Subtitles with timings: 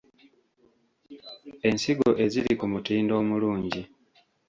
[1.67, 3.81] Ensigo eziri ku mutindo omulungi.